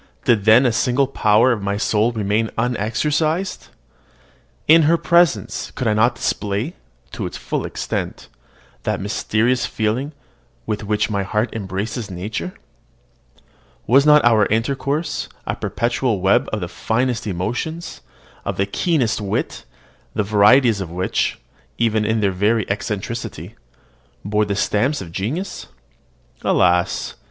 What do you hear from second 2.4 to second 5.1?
unexercised? In her